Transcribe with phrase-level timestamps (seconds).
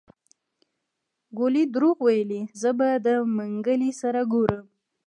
[1.37, 3.07] ګولي دروغ ويلي زه به د
[3.37, 4.65] منګلي سره ګورم.